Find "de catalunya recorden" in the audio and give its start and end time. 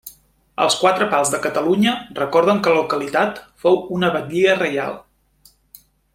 1.33-2.61